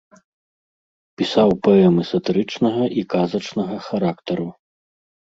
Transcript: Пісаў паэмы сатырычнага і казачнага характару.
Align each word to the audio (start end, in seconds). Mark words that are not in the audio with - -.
Пісаў 1.21 1.49
паэмы 1.67 2.03
сатырычнага 2.11 2.83
і 3.03 3.05
казачнага 3.15 3.77
характару. 3.89 4.49